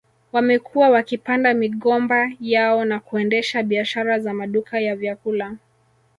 Wamekuwa 0.31 0.89
wakipanda 0.89 1.53
migomba 1.53 2.31
yao 2.39 2.85
na 2.85 2.99
kuendesha 2.99 3.63
biashara 3.63 4.19
za 4.19 4.33
maduka 4.33 4.79
ya 4.79 4.95
vyakula 4.95 5.55